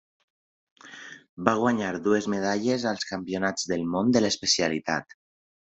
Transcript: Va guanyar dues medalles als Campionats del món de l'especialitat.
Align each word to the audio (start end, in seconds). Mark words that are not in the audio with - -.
Va 1.49 1.53
guanyar 1.59 1.91
dues 2.09 2.29
medalles 2.37 2.89
als 2.95 3.07
Campionats 3.13 3.71
del 3.75 3.87
món 3.95 4.13
de 4.19 4.27
l'especialitat. 4.27 5.21